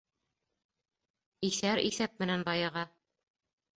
Иҫәр 1.49 1.83
иҫәп 1.91 2.17
менән 2.25 2.47
байыға. 2.49 2.87